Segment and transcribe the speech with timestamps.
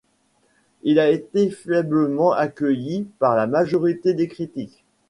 [0.81, 4.83] Il a été faiblement accueilli par la majorité des critiques.